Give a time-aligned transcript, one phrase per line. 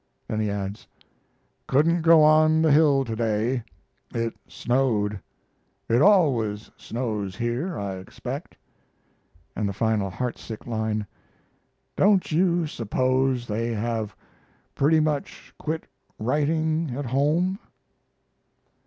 [0.27, 0.87] Then he adds:
[1.67, 3.61] "Couldn't go on the hill to day.
[4.15, 5.21] It snowed.
[5.87, 8.57] It always snows here, I expect";
[9.55, 11.05] and the final heart sick line,
[11.95, 14.15] "Don't you suppose they have
[14.73, 15.85] pretty much quit
[16.17, 17.59] writing at home?"